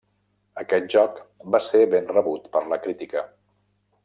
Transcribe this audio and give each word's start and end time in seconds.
Aquest 0.61 0.87
joc 0.93 1.19
va 1.57 1.61
ser 1.67 1.83
ben 1.95 2.11
rebut 2.17 2.51
per 2.57 2.67
la 2.73 2.81
crítica. 2.87 3.27